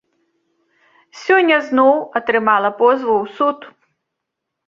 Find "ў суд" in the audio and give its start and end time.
3.23-3.57